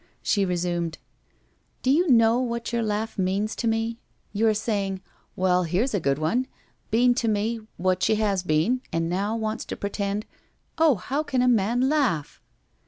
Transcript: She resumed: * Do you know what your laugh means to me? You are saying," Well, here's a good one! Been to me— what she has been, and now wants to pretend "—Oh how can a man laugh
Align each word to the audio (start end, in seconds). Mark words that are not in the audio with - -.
She 0.23 0.45
resumed: 0.45 0.97
* 1.39 1.81
Do 1.83 1.91
you 1.91 2.09
know 2.09 2.39
what 2.39 2.73
your 2.73 2.81
laugh 2.81 3.19
means 3.19 3.55
to 3.57 3.67
me? 3.67 3.99
You 4.33 4.47
are 4.47 4.53
saying," 4.55 4.99
Well, 5.35 5.61
here's 5.61 5.93
a 5.93 5.99
good 5.99 6.17
one! 6.17 6.47
Been 6.89 7.13
to 7.13 7.27
me— 7.27 7.59
what 7.77 8.01
she 8.01 8.15
has 8.15 8.41
been, 8.41 8.81
and 8.91 9.07
now 9.07 9.35
wants 9.35 9.63
to 9.65 9.77
pretend 9.77 10.25
"—Oh 10.79 10.95
how 10.95 11.21
can 11.21 11.43
a 11.43 11.47
man 11.47 11.87
laugh 11.87 12.41